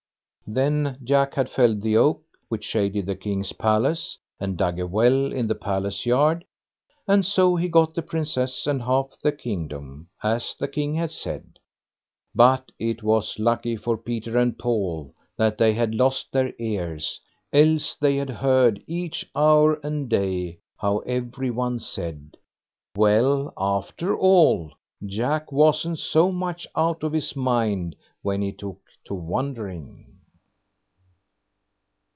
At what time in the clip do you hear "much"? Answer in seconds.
26.29-26.67